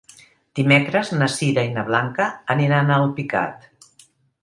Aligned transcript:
Dimecres 0.59 1.11
na 1.19 1.27
Sira 1.35 1.67
i 1.69 1.71
na 1.77 1.85
Blanca 1.91 2.29
aniran 2.57 2.91
a 2.97 3.01
Alpicat. 3.05 3.73